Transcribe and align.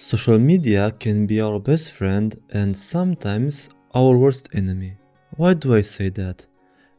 Social 0.00 0.38
media 0.38 0.92
can 1.00 1.26
be 1.26 1.40
our 1.40 1.58
best 1.58 1.92
friend 1.92 2.40
and 2.50 2.76
sometimes 2.76 3.68
our 3.96 4.16
worst 4.16 4.48
enemy. 4.52 4.96
Why 5.36 5.54
do 5.54 5.74
I 5.74 5.80
say 5.80 6.08
that? 6.10 6.46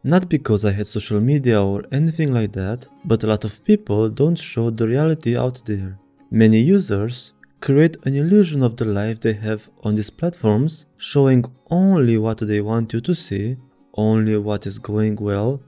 Not 0.04 0.28
because 0.28 0.66
I 0.66 0.74
hate 0.74 0.88
social 0.88 1.22
media 1.22 1.64
or 1.64 1.86
anything 1.94 2.34
like 2.34 2.52
that, 2.52 2.90
but 3.06 3.24
a 3.24 3.28
lot 3.28 3.46
of 3.46 3.64
people 3.64 4.10
don't 4.10 4.38
show 4.38 4.70
the 4.70 4.86
reality 4.86 5.38
out 5.38 5.62
there. 5.66 5.98
Many 6.30 6.60
users 6.60 7.36
create 7.62 7.96
an 8.04 8.16
illusion 8.16 8.62
of 8.64 8.76
the 8.76 8.84
life 8.84 9.22
they 9.22 9.32
have 9.32 9.70
on 9.84 9.96
these 9.96 10.10
platforms, 10.10 10.86
showing 10.98 11.46
only 11.72 12.18
what 12.18 12.40
they 12.40 12.60
want 12.60 12.92
you 12.92 13.00
to 13.00 13.16
see, 13.16 13.56
only 13.94 14.36
what 14.36 14.68
is 14.68 14.78
going 14.78 15.16
well, 15.16 15.62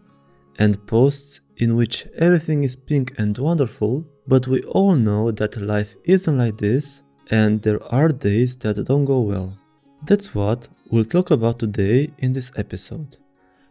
and 0.59 0.85
posts 0.85 1.39
in 1.55 1.77
which 1.77 2.07
everything 2.17 2.65
is 2.65 2.75
pink 2.75 3.13
and 3.17 3.37
wonderful, 3.37 4.05
but 4.27 4.49
we 4.49 4.63
all 4.63 4.95
know 4.95 5.31
that 5.31 5.61
life 5.61 5.95
isn't 6.03 6.37
like 6.37 6.57
this 6.57 7.03
and 7.31 7.61
there 7.61 7.81
are 7.91 8.09
days 8.09 8.57
that 8.57 8.75
don't 8.85 9.05
go 9.05 9.21
well. 9.21 9.57
That's 10.03 10.35
what 10.35 10.67
we'll 10.89 11.05
talk 11.05 11.31
about 11.31 11.59
today 11.59 12.11
in 12.17 12.33
this 12.33 12.51
episode. 12.57 13.17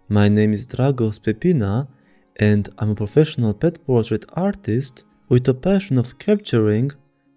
My 0.09 0.29
name 0.29 0.55
is 0.55 0.67
Dragos 0.67 1.21
Pepina 1.21 1.87
and 2.37 2.71
I'm 2.79 2.91
a 2.91 2.95
professional 2.95 3.53
pet 3.53 3.85
portrait 3.85 4.25
artist 4.33 5.05
with 5.29 5.47
a 5.49 5.55
passion 5.55 5.99
of 5.99 6.19
capturing 6.19 6.91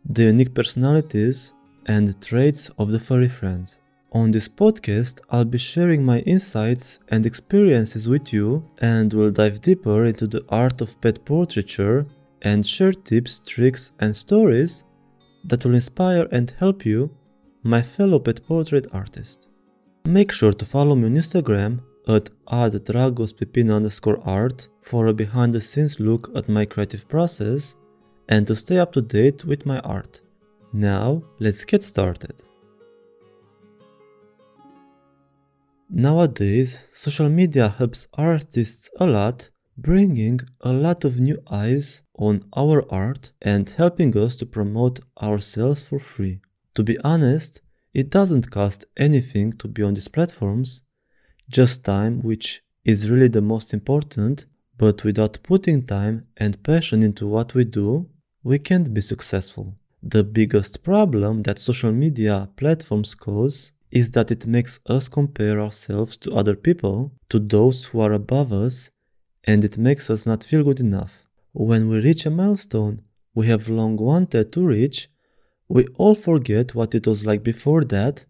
the 0.06 0.24
unique 0.24 0.54
personalities 0.54 1.54
and 1.88 2.20
traits 2.22 2.72
of 2.78 2.92
the 2.92 3.00
furry 3.00 3.28
friends. 3.28 3.82
On 4.14 4.32
this 4.32 4.48
podcast, 4.48 5.20
I'll 5.30 5.44
be 5.44 5.58
sharing 5.58 6.06
my 6.06 6.20
insights 6.20 7.00
and 7.10 7.26
experiences 7.26 8.08
with 8.10 8.32
you 8.32 8.64
and 8.78 9.14
we'll 9.14 9.32
dive 9.32 9.60
deeper 9.60 10.06
into 10.06 10.28
the 10.28 10.46
art 10.48 10.80
of 10.80 11.02
pet 11.02 11.26
portraiture 11.26 12.06
and 12.44 12.66
share 12.66 12.94
tips, 12.94 13.42
tricks, 13.46 13.92
and 14.00 14.16
stories 14.16 14.86
that 15.44 15.64
will 15.64 15.76
inspire 15.76 16.28
and 16.32 16.54
help 16.60 16.86
you, 16.86 17.10
my 17.64 17.82
fellow 17.82 18.20
pet 18.20 18.46
portrait 18.48 18.88
artist. 18.92 19.50
Make 20.06 20.32
sure 20.32 20.54
to 20.54 20.66
follow 20.66 20.96
me 20.96 21.06
on 21.06 21.16
Instagram 21.16 21.80
at 22.08 22.30
@dragospepina 22.48 23.74
underscore 23.76 24.20
art 24.26 24.68
for 24.82 25.08
a 25.08 25.14
behind 25.14 25.54
the 25.54 25.62
scenes 25.62 26.00
look 26.00 26.30
at 26.36 26.50
my 26.50 26.66
creative 26.66 27.08
process 27.08 27.76
and 28.28 28.46
to 28.48 28.56
stay 28.56 28.78
up 28.80 28.92
to 28.94 29.02
date 29.02 29.46
with 29.46 29.66
my 29.66 29.80
art. 29.80 30.22
Now, 30.74 31.24
let's 31.40 31.64
get 31.66 31.84
started. 31.84 32.42
Nowadays, 35.90 36.90
social 36.92 37.30
media 37.30 37.70
helps 37.70 38.08
artists 38.14 38.90
a 39.00 39.06
lot 39.06 39.50
bringing 39.78 40.40
a 40.62 40.74
lot 40.74 41.06
of 41.06 41.20
new 41.20 41.38
eyes 41.50 42.04
on 42.18 42.44
our 42.56 42.86
art 42.92 43.32
and 43.42 43.70
helping 43.70 44.16
us 44.18 44.36
to 44.38 44.46
promote 44.46 45.00
ourselves 45.22 45.84
for 45.84 46.00
free. 46.00 46.40
To 46.76 46.84
be 46.84 46.98
honest, 47.00 47.62
it 47.94 48.10
doesn't 48.10 48.52
cost 48.52 48.86
anything 48.98 49.54
to 49.54 49.68
be 49.68 49.84
on 49.84 49.94
these 49.94 50.08
platforms, 50.08 50.84
just 51.50 51.84
time, 51.84 52.22
which 52.22 52.62
is 52.86 53.10
really 53.10 53.28
the 53.28 53.42
most 53.42 53.74
important, 53.74 54.46
but 54.78 55.04
without 55.04 55.40
putting 55.44 55.84
time 55.84 56.26
and 56.38 56.62
passion 56.64 57.04
into 57.04 57.28
what 57.28 57.54
we 57.54 57.64
do, 57.64 58.10
we 58.44 58.60
can't 58.60 58.94
be 58.94 59.02
successful. 59.02 59.76
The 60.02 60.24
biggest 60.24 60.84
problem 60.84 61.44
that 61.44 61.60
social 61.60 61.92
media 61.92 62.50
platforms 62.58 63.16
cause 63.16 63.72
is 63.92 64.12
that 64.12 64.32
it 64.32 64.48
makes 64.48 64.80
us 64.88 65.08
compare 65.08 65.62
ourselves 65.62 66.18
to 66.18 66.34
other 66.34 66.56
people, 66.56 67.14
to 67.30 67.40
those 67.40 67.86
who 67.86 68.02
are 68.02 68.12
above 68.12 68.52
us, 68.52 68.90
and 69.44 69.64
it 69.64 69.78
makes 69.78 70.10
us 70.10 70.26
not 70.26 70.44
feel 70.44 70.64
good 70.64 70.80
enough. 70.80 71.23
When 71.56 71.88
we 71.88 72.00
reach 72.00 72.26
a 72.26 72.32
milestone 72.32 73.04
we 73.36 73.46
have 73.48 73.70
long 73.70 73.96
wanted 73.98 74.52
to 74.54 74.66
reach, 74.66 75.08
we 75.68 75.86
all 75.96 76.16
forget 76.16 76.74
what 76.74 76.96
it 76.96 77.06
was 77.06 77.28
like 77.28 77.44
before 77.44 77.84
that 77.86 78.26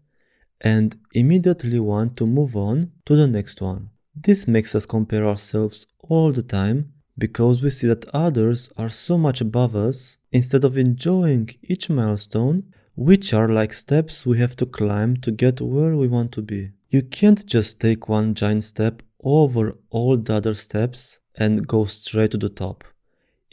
and 0.60 0.94
immediately 1.14 1.80
want 1.80 2.18
to 2.18 2.26
move 2.26 2.54
on 2.54 2.92
to 3.06 3.16
the 3.16 3.26
next 3.26 3.62
one. 3.62 3.88
This 4.14 4.46
makes 4.46 4.74
us 4.74 4.84
compare 4.84 5.26
ourselves 5.26 5.86
all 6.00 6.32
the 6.32 6.42
time 6.42 6.92
because 7.16 7.62
we 7.62 7.70
see 7.70 7.86
that 7.86 8.04
others 8.12 8.70
are 8.76 8.90
so 8.90 9.16
much 9.16 9.40
above 9.40 9.74
us 9.74 10.18
instead 10.30 10.62
of 10.62 10.76
enjoying 10.76 11.48
each 11.62 11.88
milestone, 11.88 12.64
which 12.94 13.32
are 13.32 13.48
like 13.48 13.72
steps 13.72 14.26
we 14.26 14.38
have 14.38 14.54
to 14.56 14.66
climb 14.66 15.16
to 15.18 15.30
get 15.30 15.62
where 15.62 15.96
we 15.96 16.08
want 16.08 16.30
to 16.32 16.42
be. 16.42 16.72
You 16.90 17.02
can't 17.02 17.44
just 17.46 17.80
take 17.80 18.08
one 18.08 18.34
giant 18.34 18.64
step 18.64 19.02
over 19.22 19.78
all 19.88 20.18
the 20.18 20.34
other 20.34 20.54
steps 20.54 21.20
and 21.34 21.66
go 21.66 21.86
straight 21.86 22.32
to 22.32 22.38
the 22.38 22.50
top. 22.50 22.84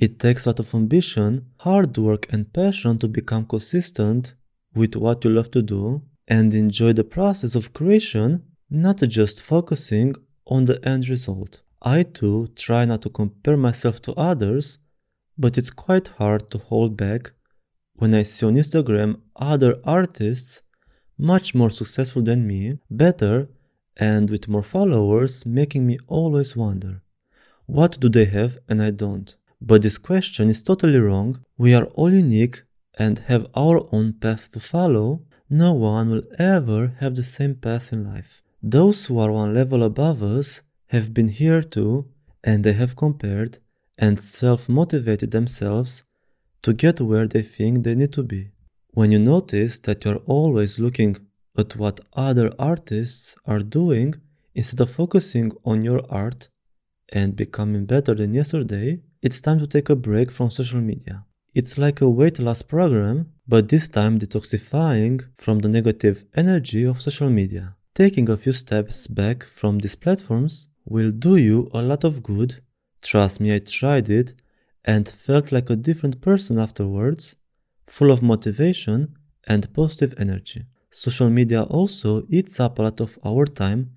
It 0.02 0.18
takes 0.18 0.46
a 0.46 0.50
lot 0.50 0.60
of 0.60 0.74
ambition, 0.74 1.46
hard 1.58 1.96
work, 1.96 2.26
and 2.34 2.52
passion 2.52 2.98
to 2.98 3.08
become 3.08 3.46
consistent 3.46 4.34
with 4.74 4.96
what 4.96 5.24
you 5.24 5.30
love 5.30 5.52
to 5.52 5.62
do 5.62 6.02
and 6.28 6.52
enjoy 6.56 6.94
the 6.94 7.04
process 7.04 7.54
of 7.54 7.72
creation, 7.72 8.42
not 8.68 8.98
just 8.98 9.44
focusing 9.44 10.16
on 10.48 10.66
the 10.66 10.84
end 10.84 11.08
result. 11.08 11.62
I 11.84 12.02
too 12.02 12.48
try 12.56 12.84
not 12.86 13.04
to 13.04 13.10
compare 13.10 13.58
myself 13.58 14.02
to 14.04 14.14
others, 14.14 14.80
but 15.38 15.56
it's 15.60 15.70
quite 15.70 16.08
hard 16.20 16.50
to 16.50 16.58
hold 16.58 16.98
back 16.98 17.34
when 17.94 18.16
I 18.16 18.24
see 18.24 18.48
on 18.48 18.56
Instagram 18.56 19.20
other 19.36 19.80
artists 19.84 20.64
much 21.16 21.54
more 21.54 21.70
successful 21.70 22.24
than 22.24 22.48
me, 22.48 22.80
better 22.90 23.50
and 23.98 24.32
with 24.32 24.48
more 24.48 24.64
followers, 24.64 25.46
making 25.46 25.86
me 25.86 26.00
always 26.08 26.56
wonder 26.56 27.04
what 27.68 28.00
do 28.00 28.10
they 28.10 28.26
have 28.26 28.58
and 28.68 28.82
I 28.82 28.90
don't? 28.90 29.36
But 29.62 29.84
this 29.84 30.00
question 30.00 30.50
is 30.50 30.64
totally 30.64 30.98
wrong. 30.98 31.40
We 31.58 31.74
are 31.76 31.86
all 31.94 32.12
unique 32.12 32.64
and 32.98 33.20
have 33.20 33.46
our 33.56 33.88
own 33.92 34.14
path 34.14 34.52
to 34.54 34.60
follow. 34.60 35.22
No 35.50 35.74
one 35.74 36.10
will 36.10 36.24
ever 36.40 36.96
have 37.00 37.16
the 37.16 37.24
same 37.24 37.56
path 37.56 37.94
in 37.94 38.04
life. 38.04 38.42
Those 38.64 39.06
who 39.06 39.20
are 39.20 39.32
one 39.32 39.54
level 39.54 39.84
above 39.84 40.24
us 40.24 40.62
have 40.88 41.14
been 41.14 41.28
here 41.28 41.62
too, 41.62 42.08
and 42.44 42.64
they 42.64 42.74
have 42.74 42.96
compared 42.96 43.60
and 43.98 44.20
self 44.20 44.68
motivated 44.68 45.32
themselves 45.32 46.04
to 46.64 46.74
get 46.74 47.00
where 47.00 47.28
they 47.28 47.44
think 47.44 47.84
they 47.84 47.96
need 47.96 48.14
to 48.14 48.24
be. 48.24 48.52
When 48.94 49.12
you 49.12 49.20
notice 49.20 49.80
that 49.80 50.04
you're 50.04 50.24
always 50.26 50.80
looking 50.80 51.18
at 51.58 51.76
what 51.76 52.00
other 52.14 52.52
artists 52.58 53.36
are 53.46 53.60
doing 53.60 54.16
instead 54.56 54.82
of 54.82 54.92
focusing 54.92 55.52
on 55.64 55.84
your 55.84 56.02
art 56.10 56.50
and 57.10 57.36
becoming 57.36 57.86
better 57.86 58.16
than 58.16 58.34
yesterday, 58.34 59.02
it's 59.22 59.40
time 59.40 59.60
to 59.60 59.68
take 59.68 59.90
a 59.90 59.96
break 59.96 60.32
from 60.32 60.50
social 60.50 60.82
media. 60.82 61.26
It's 61.54 61.78
like 61.78 62.02
a 62.02 62.10
weight 62.10 62.40
loss 62.40 62.62
program, 62.62 63.34
but 63.48 63.70
this 63.70 63.88
time 63.90 64.18
detoxifying 64.18 65.22
from 65.38 65.60
the 65.60 65.68
negative 65.70 66.26
energy 66.36 66.84
of 66.86 67.02
social 67.02 67.30
media. 67.30 67.76
Taking 67.94 68.30
a 68.30 68.38
few 68.38 68.54
steps 68.54 69.08
back 69.08 69.44
from 69.44 69.80
these 69.80 69.96
platforms 69.96 70.70
will 70.86 71.12
do 71.12 71.36
you 71.36 71.70
a 71.74 71.82
lot 71.82 72.04
of 72.04 72.24
good. 72.24 72.62
Trust 73.02 73.40
me, 73.40 73.54
I 73.54 73.60
tried 73.60 74.10
it 74.10 74.34
and 74.84 75.08
felt 75.08 75.52
like 75.52 75.70
a 75.70 75.76
different 75.76 76.22
person 76.22 76.58
afterwards, 76.58 77.36
full 77.86 78.12
of 78.12 78.24
motivation 78.24 79.16
and 79.46 79.72
positive 79.74 80.16
energy. 80.18 80.66
Social 80.90 81.30
media 81.30 81.64
also 81.64 82.26
eats 82.30 82.60
up 82.60 82.80
a 82.80 82.84
lot 82.84 83.00
of 83.00 83.20
our 83.24 83.46
time 83.46 83.92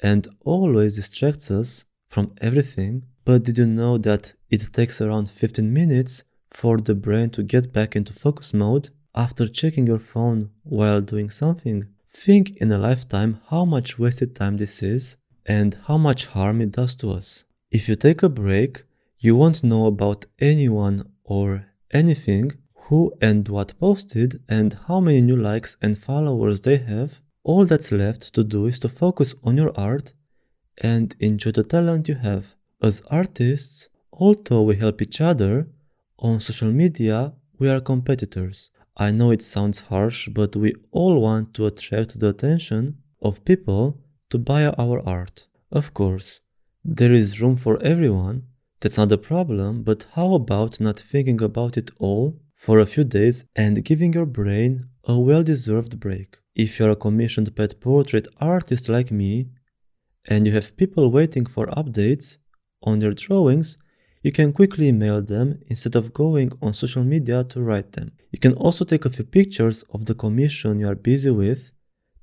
and 0.00 0.28
always 0.44 0.96
distracts 0.96 1.50
us 1.50 1.84
from 2.08 2.32
everything. 2.40 3.02
But 3.24 3.44
did 3.44 3.58
you 3.58 3.66
know 3.66 3.98
that 3.98 4.34
it 4.50 4.72
takes 4.72 5.00
around 5.00 5.30
15 5.30 5.72
minutes 5.72 6.24
for 6.50 6.78
the 6.78 6.94
brain 6.94 7.30
to 7.30 7.42
get 7.42 7.72
back 7.72 7.94
into 7.94 8.12
focus 8.12 8.52
mode 8.52 8.90
after 9.14 9.46
checking 9.46 9.86
your 9.86 10.00
phone 10.00 10.50
while 10.64 11.00
doing 11.00 11.30
something? 11.30 11.86
Think 12.10 12.56
in 12.56 12.72
a 12.72 12.78
lifetime 12.78 13.40
how 13.48 13.64
much 13.64 13.98
wasted 13.98 14.34
time 14.34 14.56
this 14.56 14.82
is 14.82 15.16
and 15.46 15.76
how 15.86 15.98
much 15.98 16.26
harm 16.26 16.60
it 16.60 16.72
does 16.72 16.94
to 16.96 17.10
us. 17.10 17.44
If 17.70 17.88
you 17.88 17.94
take 17.94 18.22
a 18.22 18.28
break, 18.28 18.84
you 19.18 19.36
won't 19.36 19.64
know 19.64 19.86
about 19.86 20.26
anyone 20.40 21.08
or 21.24 21.66
anything 21.92 22.52
who 22.74 23.12
and 23.20 23.48
what 23.48 23.78
posted 23.78 24.42
and 24.48 24.76
how 24.88 25.00
many 25.00 25.20
new 25.20 25.36
likes 25.36 25.76
and 25.80 25.96
followers 25.96 26.60
they 26.60 26.78
have, 26.78 27.22
all 27.44 27.64
that's 27.64 27.92
left 27.92 28.34
to 28.34 28.44
do 28.44 28.66
is 28.66 28.78
to 28.80 28.88
focus 28.88 29.34
on 29.44 29.56
your 29.56 29.72
art 29.78 30.12
and 30.78 31.14
enjoy 31.20 31.52
the 31.52 31.62
talent 31.62 32.08
you 32.08 32.16
have. 32.16 32.54
As 32.82 33.00
artists, 33.10 33.88
although 34.12 34.62
we 34.62 34.74
help 34.76 35.00
each 35.00 35.20
other, 35.20 35.68
on 36.18 36.40
social 36.40 36.72
media 36.72 37.32
we 37.58 37.68
are 37.68 37.80
competitors. 37.80 38.70
I 38.96 39.12
know 39.12 39.30
it 39.30 39.40
sounds 39.40 39.82
harsh, 39.82 40.28
but 40.28 40.56
we 40.56 40.74
all 40.90 41.20
want 41.20 41.54
to 41.54 41.66
attract 41.66 42.18
the 42.18 42.28
attention 42.28 42.98
of 43.20 43.44
people 43.44 44.00
to 44.30 44.38
buy 44.38 44.66
our 44.66 45.00
art. 45.08 45.46
Of 45.70 45.94
course, 45.94 46.40
there 46.84 47.12
is 47.12 47.40
room 47.40 47.56
for 47.56 47.80
everyone, 47.82 48.48
that's 48.80 48.98
not 48.98 49.12
a 49.12 49.16
problem, 49.16 49.84
but 49.84 50.06
how 50.14 50.34
about 50.34 50.80
not 50.80 50.98
thinking 50.98 51.40
about 51.40 51.76
it 51.76 51.92
all 51.98 52.40
for 52.56 52.80
a 52.80 52.86
few 52.86 53.04
days 53.04 53.44
and 53.54 53.84
giving 53.84 54.12
your 54.12 54.26
brain 54.26 54.88
a 55.04 55.16
well 55.18 55.44
deserved 55.44 56.00
break. 56.00 56.38
If 56.56 56.78
you're 56.78 56.90
a 56.90 56.96
commissioned 56.96 57.54
pet 57.54 57.80
portrait 57.80 58.26
artist 58.40 58.88
like 58.88 59.12
me, 59.12 59.50
and 60.26 60.46
you 60.46 60.52
have 60.52 60.76
people 60.76 61.12
waiting 61.12 61.46
for 61.46 61.66
updates 61.68 62.38
on 62.82 63.00
your 63.00 63.12
drawings, 63.12 63.78
you 64.22 64.30
can 64.30 64.52
quickly 64.52 64.88
email 64.88 65.20
them 65.20 65.60
instead 65.66 65.96
of 65.96 66.12
going 66.12 66.52
on 66.62 66.74
social 66.74 67.04
media 67.04 67.44
to 67.44 67.60
write 67.60 67.92
them. 67.92 68.12
You 68.30 68.38
can 68.38 68.54
also 68.54 68.84
take 68.84 69.04
a 69.04 69.10
few 69.10 69.24
pictures 69.24 69.82
of 69.92 70.06
the 70.06 70.14
commission 70.14 70.78
you 70.78 70.88
are 70.88 70.94
busy 70.94 71.30
with 71.30 71.72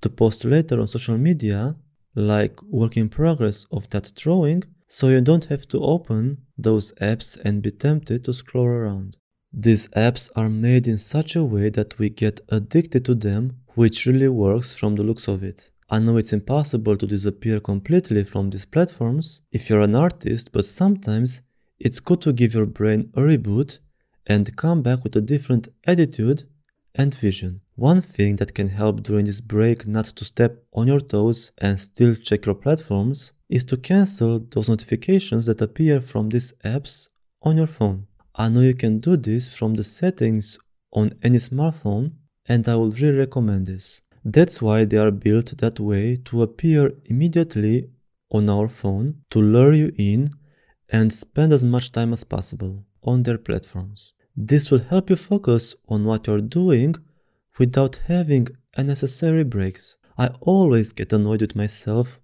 to 0.02 0.10
post 0.10 0.46
later 0.46 0.80
on 0.80 0.88
social 0.88 1.18
media, 1.18 1.76
like 2.16 2.62
work 2.64 2.96
in 2.96 3.10
progress 3.10 3.66
of 3.72 3.90
that 3.90 4.14
drawing, 4.16 4.64
so 4.88 5.10
you 5.10 5.22
don't 5.22 5.46
have 5.46 5.68
to 5.68 5.80
open 5.80 6.38
those 6.58 6.94
apps 6.94 7.38
and 7.44 7.62
be 7.62 7.72
tempted 7.72 8.24
to 8.24 8.34
scroll 8.34 8.66
around. 8.66 9.18
These 9.52 9.88
apps 9.90 10.30
are 10.36 10.50
made 10.50 10.88
in 10.88 10.98
such 10.98 11.36
a 11.36 11.44
way 11.44 11.70
that 11.70 12.00
we 12.00 12.10
get 12.10 12.40
addicted 12.50 13.04
to 13.06 13.16
them, 13.16 13.58
which 13.76 14.06
really 14.06 14.30
works 14.30 14.74
from 14.74 14.96
the 14.96 15.04
looks 15.04 15.28
of 15.28 15.44
it. 15.44 15.70
I 15.92 15.98
know 15.98 16.18
it's 16.18 16.34
impossible 16.34 16.98
to 16.98 17.08
disappear 17.08 17.60
completely 17.60 18.24
from 18.24 18.52
these 18.52 18.66
platforms 18.66 19.42
if 19.52 19.70
you're 19.70 19.82
an 19.82 19.96
artist, 19.96 20.52
but 20.52 20.66
sometimes 20.66 21.42
it's 21.80 22.00
good 22.00 22.22
to 22.22 22.32
give 22.32 22.54
your 22.54 22.68
brain 22.68 23.10
a 23.16 23.22
reboot 23.22 23.80
and 24.28 24.56
come 24.56 24.84
back 24.84 25.04
with 25.04 25.16
a 25.16 25.22
different 25.22 25.68
attitude 25.88 26.44
and 26.94 27.16
vision. 27.16 27.62
One 27.74 28.02
thing 28.02 28.36
that 28.36 28.54
can 28.54 28.68
help 28.68 29.02
during 29.02 29.26
this 29.26 29.42
break 29.42 29.88
not 29.88 30.06
to 30.06 30.26
step 30.26 30.64
on 30.74 30.88
your 30.88 31.00
toes 31.00 31.52
and 31.58 31.82
still 31.82 32.14
check 32.14 32.46
your 32.46 32.56
platforms 32.56 33.34
is 33.50 33.66
to 33.66 33.78
cancel 33.78 34.40
those 34.40 34.70
notifications 34.70 35.48
that 35.48 35.62
appear 35.62 36.02
from 36.02 36.30
these 36.30 36.54
apps 36.64 37.10
on 37.42 37.58
your 37.58 37.68
phone. 37.68 38.06
I 38.36 38.50
know 38.50 38.62
you 38.62 38.76
can 38.76 39.00
do 39.00 39.18
this 39.18 39.52
from 39.52 39.74
the 39.74 39.84
settings 39.84 40.60
on 40.94 41.16
any 41.24 41.40
smartphone 41.40 42.12
and 42.46 42.68
I 42.68 42.76
would 42.76 43.00
really 43.00 43.18
recommend 43.18 43.68
this. 43.68 44.02
That's 44.24 44.62
why 44.62 44.86
they 44.86 44.98
are 44.98 45.12
built 45.12 45.58
that 45.60 45.80
way 45.80 46.18
to 46.26 46.42
appear 46.42 46.94
immediately 47.06 47.90
on 48.32 48.50
our 48.50 48.68
phone 48.68 49.22
to 49.32 49.40
lure 49.40 49.74
you 49.74 49.92
in 49.98 50.32
and 50.90 51.14
spend 51.14 51.54
as 51.54 51.64
much 51.64 51.92
time 51.92 52.14
as 52.14 52.24
possible 52.24 52.86
on 53.04 53.24
their 53.24 53.38
platforms. 53.38 54.14
This 54.36 54.72
will 54.72 54.80
help 54.80 55.10
you 55.10 55.16
focus 55.16 55.76
on 55.88 56.06
what 56.06 56.28
you're 56.28 56.42
doing 56.42 56.96
without 57.58 58.02
having 58.08 58.48
unnecessary 58.76 59.44
breaks. 59.44 59.98
I 60.18 60.28
always 60.42 60.92
get 60.92 61.14
annoyed 61.14 61.42
with 61.42 61.56
myself 61.56 62.20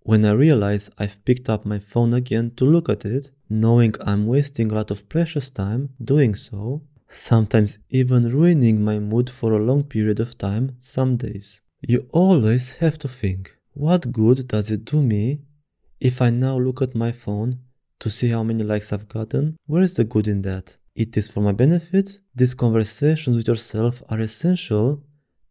when 0.00 0.24
I 0.24 0.32
realize 0.32 0.90
I've 0.98 1.24
picked 1.24 1.48
up 1.48 1.64
my 1.64 1.78
phone 1.78 2.12
again 2.12 2.52
to 2.56 2.64
look 2.66 2.88
at 2.90 3.06
it, 3.06 3.30
knowing 3.48 3.94
I'm 4.02 4.26
wasting 4.26 4.70
a 4.70 4.74
lot 4.74 4.90
of 4.90 5.08
precious 5.08 5.48
time 5.50 5.90
doing 6.02 6.34
so, 6.34 6.82
sometimes 7.14 7.78
even 7.90 8.30
ruining 8.30 8.82
my 8.82 8.98
mood 8.98 9.30
for 9.30 9.52
a 9.52 9.62
long 9.62 9.84
period 9.84 10.20
of 10.20 10.36
time 10.36 10.76
some 10.80 11.16
days. 11.16 11.62
You 11.80 12.06
always 12.12 12.74
have 12.74 12.98
to 12.98 13.08
think, 13.08 13.56
what 13.72 14.12
good 14.12 14.48
does 14.48 14.70
it 14.70 14.84
do 14.84 15.02
me 15.02 15.40
if 16.00 16.20
I 16.20 16.30
now 16.30 16.58
look 16.58 16.82
at 16.82 16.94
my 16.94 17.12
phone 17.12 17.60
to 18.00 18.10
see 18.10 18.28
how 18.28 18.42
many 18.42 18.64
likes 18.64 18.92
I've 18.92 19.08
gotten? 19.08 19.56
Where 19.66 19.82
is 19.82 19.94
the 19.94 20.04
good 20.04 20.28
in 20.28 20.42
that? 20.42 20.76
It 20.94 21.16
is 21.16 21.30
for 21.30 21.40
my 21.40 21.52
benefit. 21.52 22.20
These 22.34 22.54
conversations 22.54 23.36
with 23.36 23.48
yourself 23.48 24.02
are 24.08 24.20
essential 24.20 25.02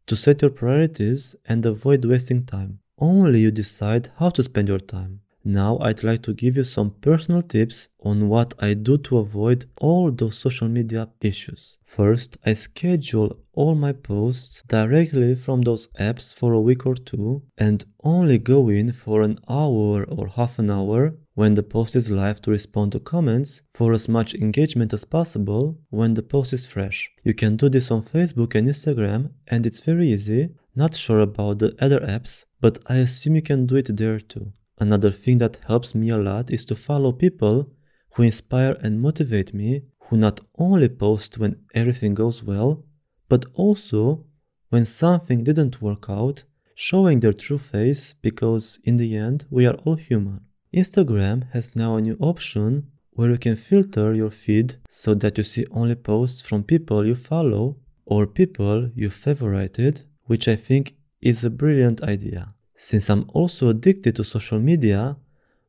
to 0.08 0.16
set 0.16 0.42
your 0.42 0.52
priorities 0.52 1.36
and 1.46 1.66
avoid 1.66 2.06
wasting 2.06 2.46
time. 2.46 2.80
Only 2.98 3.42
you 3.42 3.52
decide 3.52 4.10
how 4.20 4.30
to 4.32 4.44
spend 4.44 4.68
your 4.68 4.80
time. 4.80 5.23
Now 5.46 5.78
I'd 5.80 6.04
like 6.04 6.22
to 6.24 6.34
give 6.34 6.56
you 6.56 6.64
some 6.64 6.92
personal 7.02 7.42
tips 7.42 7.90
on 8.00 8.30
what 8.30 8.54
I 8.60 8.74
do 8.76 8.98
to 9.00 9.18
avoid 9.18 9.66
all 9.78 10.10
those 10.10 10.38
social 10.38 10.70
media 10.70 11.10
issues. 11.20 11.78
First, 11.86 12.38
I 12.46 12.54
schedule 12.54 13.38
all 13.52 13.76
my 13.76 13.92
posts 13.92 14.64
directly 14.68 15.36
from 15.36 15.62
those 15.64 15.90
apps 16.00 16.34
for 16.34 16.54
a 16.54 16.62
week 16.62 16.86
or 16.86 16.96
two 16.96 17.44
and 17.58 17.84
only 18.04 18.38
go 18.38 18.70
in 18.70 18.94
for 18.94 19.22
an 19.22 19.38
hour 19.50 20.06
or 20.06 20.28
half 20.28 20.60
an 20.60 20.72
hour 20.72 21.16
when 21.36 21.56
the 21.56 21.64
post 21.64 21.96
is 21.96 22.10
live 22.10 22.42
to 22.44 22.52
respond 22.52 22.94
to 22.94 23.00
comments 23.00 23.64
for 23.74 23.92
as 23.92 24.08
much 24.08 24.36
engagement 24.36 24.94
as 24.94 25.04
possible 25.04 25.78
when 25.90 26.14
the 26.14 26.22
post 26.24 26.54
is 26.54 26.66
fresh. 26.66 27.12
You 27.24 27.34
can 27.34 27.58
do 27.58 27.68
this 27.68 27.92
on 27.92 28.04
Facebook 28.04 28.56
and 28.56 28.68
Instagram 28.70 29.32
and 29.48 29.66
it's 29.66 29.82
very 29.82 30.14
easy. 30.14 30.52
Not 30.76 30.96
sure 30.96 31.20
about 31.20 31.60
the 31.60 31.76
other 31.82 32.00
apps, 32.00 32.46
but 32.62 32.80
I 32.88 32.98
assume 32.98 33.36
you 33.36 33.42
can 33.42 33.66
do 33.66 33.76
it 33.76 33.96
there 33.98 34.20
too. 34.20 34.54
Another 34.80 35.12
thing 35.12 35.38
that 35.38 35.60
helps 35.68 35.94
me 35.94 36.10
a 36.10 36.18
lot 36.18 36.52
is 36.52 36.66
to 36.66 36.76
follow 36.76 37.12
people 37.12 37.70
who 38.14 38.24
inspire 38.24 38.76
and 38.82 39.02
motivate 39.02 39.54
me, 39.54 39.84
who 40.06 40.18
not 40.18 40.42
only 40.58 40.90
post 40.90 41.38
when 41.38 41.64
everything 41.74 42.14
goes 42.14 42.44
well, 42.44 42.84
but 43.30 43.46
also 43.54 44.26
when 44.70 44.86
something 44.86 45.44
didn't 45.44 45.82
work 45.82 46.06
out, 46.10 46.44
showing 46.76 47.20
their 47.20 47.34
true 47.34 47.58
face 47.58 48.14
because 48.22 48.80
in 48.84 48.98
the 48.98 49.16
end 49.16 49.46
we 49.50 49.66
are 49.66 49.76
all 49.86 49.96
human. 49.96 50.42
Instagram 50.74 51.50
has 51.52 51.76
now 51.76 51.96
a 51.96 52.02
new 52.02 52.18
option 52.20 52.88
where 53.12 53.30
you 53.30 53.38
can 53.38 53.56
filter 53.56 54.14
your 54.14 54.32
feed 54.32 54.76
so 54.90 55.14
that 55.14 55.38
you 55.38 55.44
see 55.44 55.66
only 55.72 55.96
posts 55.96 56.42
from 56.42 56.64
people 56.64 57.06
you 57.06 57.16
follow 57.16 57.78
or 58.06 58.26
people 58.26 58.90
you 58.96 59.10
favorited, 59.10 60.04
which 60.26 60.48
I 60.48 60.56
think 60.56 60.96
is 61.22 61.44
a 61.44 61.50
brilliant 61.50 62.02
idea. 62.02 62.56
Since 62.76 63.10
I'm 63.10 63.26
also 63.30 63.70
addicted 63.70 64.16
to 64.16 64.24
social 64.24 64.60
media, 64.60 65.18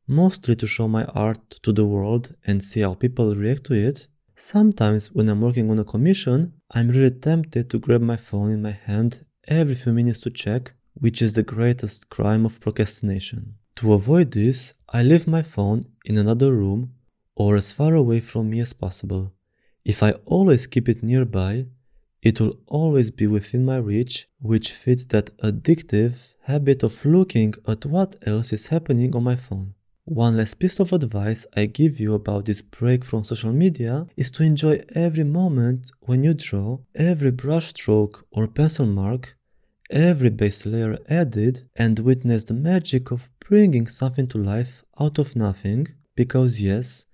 mostly 0.07 0.57
to 0.57 0.67
show 0.67 0.89
my 0.89 1.05
art 1.05 1.51
to 1.63 1.73
the 1.73 1.85
world 1.85 2.35
and 2.47 2.63
see 2.63 2.81
how 2.81 2.95
people 2.95 3.35
react 3.35 3.65
to 3.65 3.75
it, 3.75 4.09
sometimes 4.37 5.13
when 5.13 5.29
I'm 5.29 5.41
working 5.41 5.71
on 5.71 5.79
a 5.79 5.85
commission, 5.85 6.55
I'm 6.71 6.89
really 6.89 7.11
tempted 7.11 7.71
to 7.71 7.79
grab 7.79 8.01
my 8.01 8.17
phone 8.17 8.51
in 8.51 8.63
my 8.63 8.73
hand 8.73 9.25
every 9.47 9.75
few 9.75 9.93
minutes 9.93 10.21
to 10.21 10.31
check, 10.31 10.73
which 10.95 11.21
is 11.23 11.35
the 11.35 11.43
greatest 11.43 12.09
crime 12.09 12.45
of 12.45 12.61
procrastination. 12.61 13.55
To 13.77 13.93
avoid 13.95 14.33
this, 14.33 14.75
I 14.89 15.03
leave 15.03 15.27
my 15.27 15.43
phone 15.43 15.85
in 16.05 16.17
another 16.17 16.53
room 16.53 16.93
or 17.35 17.57
as 17.57 17.73
far 17.73 17.95
away 17.95 18.21
from 18.21 18.51
me 18.51 18.61
as 18.61 18.73
possible. 18.73 19.33
If 19.85 20.03
I 20.03 20.13
always 20.25 20.67
keep 20.67 20.89
it 20.89 21.03
nearby, 21.03 21.67
it 22.25 22.41
will 22.41 22.59
always 22.67 23.11
be 23.11 23.27
within 23.27 23.65
my 23.65 23.77
reach, 23.77 24.27
which 24.41 24.73
fits 24.73 25.05
that 25.07 25.37
addictive 25.39 26.33
habit 26.45 26.83
of 26.83 27.05
looking 27.05 27.55
at 27.69 27.85
what 27.85 28.17
else 28.27 28.53
is 28.53 28.69
happening 28.69 29.15
on 29.15 29.23
my 29.23 29.37
phone. 29.37 29.75
One 30.07 30.37
last 30.37 30.59
piece 30.59 30.81
of 30.81 30.93
advice 30.93 31.47
I 31.55 31.67
give 31.67 32.01
you 32.01 32.15
about 32.15 32.47
this 32.47 32.63
break 32.63 33.05
from 33.05 33.25
social 33.25 33.53
media 33.53 34.07
is 34.17 34.31
to 34.33 34.43
enjoy 34.43 34.83
every 34.95 35.25
moment 35.25 35.91
when 36.01 36.25
you 36.25 36.35
draw, 36.35 36.79
every 36.95 37.31
brush 37.31 37.67
stroke 37.69 38.27
or 38.31 38.49
pencil 38.49 38.87
mark, 38.87 39.37
every 39.91 40.31
base 40.31 40.67
layer 40.67 40.99
added, 41.09 41.69
and 41.77 41.99
witness 41.99 42.45
the 42.45 42.55
magic 42.55 43.11
of 43.11 43.31
bringing 43.39 43.87
something 43.87 44.27
to 44.29 44.39
life 44.39 44.83
out 44.99 45.19
of 45.19 45.37
nothing, 45.37 45.89
because 46.15 46.61
yes, 46.61 47.07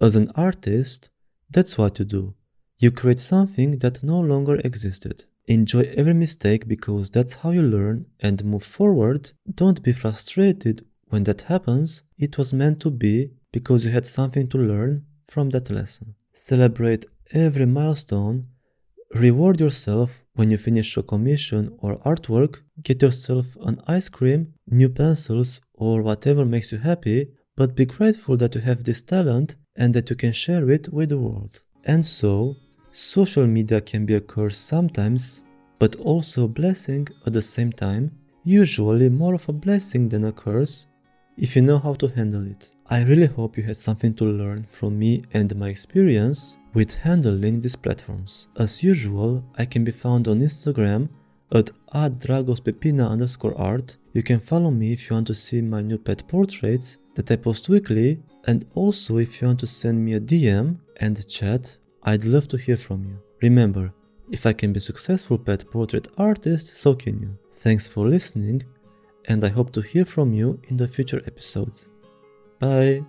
as 0.00 0.16
an 0.16 0.30
artist, 0.34 1.08
that's 1.50 1.76
what 1.78 1.98
you 1.98 2.04
do. 2.04 2.34
You 2.82 2.90
create 2.90 3.18
something 3.18 3.80
that 3.80 4.02
no 4.02 4.18
longer 4.18 4.56
existed. 4.64 5.24
Enjoy 5.46 5.82
every 5.94 6.14
mistake 6.14 6.66
because 6.66 7.10
that's 7.10 7.34
how 7.34 7.50
you 7.50 7.60
learn 7.60 8.06
and 8.20 8.42
move 8.42 8.62
forward. 8.62 9.32
Don't 9.54 9.82
be 9.82 9.92
frustrated 9.92 10.86
when 11.10 11.24
that 11.24 11.42
happens. 11.42 12.02
It 12.16 12.38
was 12.38 12.54
meant 12.54 12.80
to 12.80 12.90
be 12.90 13.32
because 13.52 13.84
you 13.84 13.90
had 13.90 14.06
something 14.06 14.48
to 14.48 14.56
learn 14.56 15.04
from 15.28 15.50
that 15.50 15.68
lesson. 15.70 16.14
Celebrate 16.32 17.04
every 17.32 17.66
milestone. 17.66 18.46
Reward 19.14 19.60
yourself 19.60 20.24
when 20.32 20.50
you 20.50 20.56
finish 20.56 20.96
a 20.96 21.02
commission 21.02 21.76
or 21.82 21.98
artwork. 21.98 22.62
Get 22.82 23.02
yourself 23.02 23.58
an 23.60 23.82
ice 23.86 24.08
cream, 24.08 24.54
new 24.66 24.88
pencils, 24.88 25.60
or 25.74 26.00
whatever 26.00 26.46
makes 26.46 26.72
you 26.72 26.78
happy, 26.78 27.28
but 27.56 27.76
be 27.76 27.84
grateful 27.84 28.38
that 28.38 28.54
you 28.54 28.62
have 28.62 28.84
this 28.84 29.02
talent 29.02 29.56
and 29.76 29.92
that 29.92 30.08
you 30.08 30.16
can 30.16 30.32
share 30.32 30.70
it 30.70 30.90
with 30.90 31.10
the 31.10 31.18
world. 31.18 31.60
And 31.84 32.06
so, 32.06 32.56
Social 32.92 33.46
media 33.46 33.80
can 33.80 34.04
be 34.04 34.14
a 34.14 34.20
curse 34.20 34.58
sometimes, 34.58 35.44
but 35.78 35.96
also 35.96 36.44
a 36.44 36.48
blessing 36.48 37.06
at 37.24 37.32
the 37.32 37.42
same 37.42 37.72
time, 37.72 38.10
usually 38.44 39.08
more 39.08 39.34
of 39.34 39.48
a 39.48 39.52
blessing 39.52 40.08
than 40.08 40.24
a 40.24 40.32
curse 40.32 40.86
if 41.36 41.54
you 41.54 41.62
know 41.62 41.78
how 41.78 41.94
to 41.94 42.08
handle 42.08 42.46
it. 42.46 42.72
I 42.88 43.04
really 43.04 43.28
hope 43.28 43.56
you 43.56 43.62
had 43.62 43.76
something 43.76 44.12
to 44.14 44.24
learn 44.24 44.64
from 44.64 44.98
me 44.98 45.22
and 45.32 45.54
my 45.54 45.68
experience 45.68 46.56
with 46.74 46.94
handling 46.94 47.60
these 47.60 47.76
platforms. 47.76 48.48
As 48.56 48.82
usual, 48.82 49.44
I 49.56 49.64
can 49.64 49.84
be 49.84 49.92
found 49.92 50.26
on 50.26 50.40
Instagram 50.40 51.08
at 51.52 51.70
@dragospepina 51.94 53.08
underscore 53.08 53.56
art. 53.56 53.96
You 54.12 54.22
can 54.24 54.40
follow 54.40 54.70
me 54.70 54.92
if 54.92 55.08
you 55.08 55.14
want 55.14 55.28
to 55.28 55.34
see 55.34 55.60
my 55.62 55.80
new 55.80 55.98
pet 55.98 56.26
portraits 56.26 56.98
that 57.14 57.30
I 57.30 57.36
post 57.36 57.68
weekly, 57.68 58.20
and 58.44 58.64
also 58.74 59.18
if 59.18 59.40
you 59.40 59.46
want 59.46 59.60
to 59.60 59.66
send 59.66 60.04
me 60.04 60.14
a 60.14 60.20
DM 60.20 60.80
and 60.96 61.26
chat 61.28 61.76
I'd 62.02 62.24
love 62.24 62.48
to 62.48 62.56
hear 62.56 62.76
from 62.76 63.04
you. 63.04 63.18
Remember, 63.42 63.92
if 64.30 64.46
I 64.46 64.52
can 64.52 64.72
be 64.72 64.80
successful 64.80 65.38
pet 65.38 65.70
portrait 65.70 66.08
artist, 66.16 66.76
so 66.76 66.94
can 66.94 67.20
you. 67.20 67.36
Thanks 67.56 67.88
for 67.88 68.08
listening, 68.08 68.62
and 69.26 69.44
I 69.44 69.48
hope 69.48 69.72
to 69.72 69.82
hear 69.82 70.04
from 70.04 70.32
you 70.32 70.60
in 70.68 70.76
the 70.76 70.88
future 70.88 71.22
episodes. 71.26 71.88
Bye! 72.58 73.04